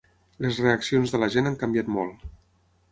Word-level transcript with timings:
Les 0.45 0.61
reaccions 0.63 1.13
de 1.17 1.21
la 1.25 1.31
gent 1.37 1.51
han 1.51 1.61
canviat 1.67 1.95
molt. 1.99 2.29